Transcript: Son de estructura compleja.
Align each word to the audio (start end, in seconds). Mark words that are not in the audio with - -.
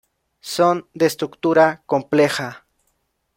Son 0.55 0.87
de 0.95 1.05
estructura 1.05 1.83
compleja. 1.85 2.65